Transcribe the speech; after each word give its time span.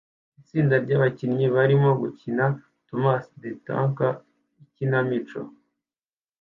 Itsinda 0.39 0.75
ryabakinnyi 0.83 1.45
barimo 1.55 1.89
gukina 2.01 2.45
Thomas 2.87 3.23
the 3.41 3.51
Tank 3.65 3.97
ikinamico 4.65 5.41